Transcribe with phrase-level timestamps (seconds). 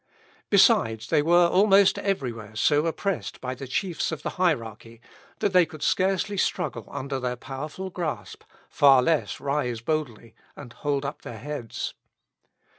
[0.49, 4.99] Besides, they were almost everywhere so oppressed by the chiefs of the hierarchy,
[5.41, 11.05] that they could scarcely struggle under their powerful grasp, far less rise boldly and hold
[11.05, 11.93] up their heads.